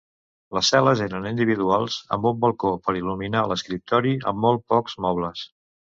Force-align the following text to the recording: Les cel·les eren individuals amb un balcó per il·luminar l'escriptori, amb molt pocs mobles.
Les 0.57 0.69
cel·les 0.73 1.01
eren 1.07 1.27
individuals 1.31 1.97
amb 2.17 2.25
un 2.31 2.41
balcó 2.45 2.71
per 2.87 2.95
il·luminar 3.03 3.47
l'escriptori, 3.53 4.15
amb 4.33 4.45
molt 4.47 4.65
pocs 4.75 4.97
mobles. 5.07 5.45